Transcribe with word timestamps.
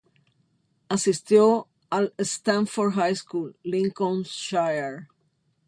Asistió 0.95 1.43
al 1.99 2.09
Stamford 2.25 2.95
High 2.95 3.15
School, 3.21 3.55
Lincolnshire. 3.61 5.05